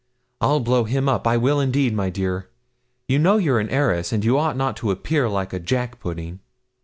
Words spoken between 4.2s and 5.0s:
ought not to